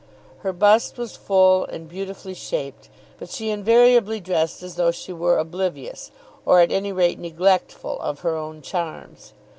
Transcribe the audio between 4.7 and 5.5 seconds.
though she were